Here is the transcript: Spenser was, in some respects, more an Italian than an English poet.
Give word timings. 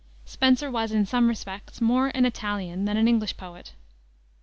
Spenser 0.25 0.71
was, 0.71 0.91
in 0.91 1.05
some 1.05 1.27
respects, 1.27 1.79
more 1.79 2.07
an 2.15 2.25
Italian 2.25 2.85
than 2.85 2.97
an 2.97 3.07
English 3.07 3.37
poet. 3.37 3.73